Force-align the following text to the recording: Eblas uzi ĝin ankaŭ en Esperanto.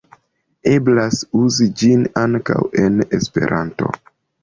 Eblas 0.71 1.19
uzi 1.41 1.69
ĝin 1.83 2.09
ankaŭ 2.25 2.59
en 2.89 3.01
Esperanto. 3.23 3.97